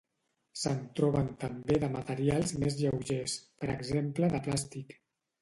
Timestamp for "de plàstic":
4.35-4.99